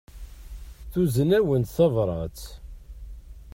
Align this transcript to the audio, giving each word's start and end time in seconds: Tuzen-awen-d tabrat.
Tuzen-awen-d 0.91 1.69
tabrat. 1.75 2.39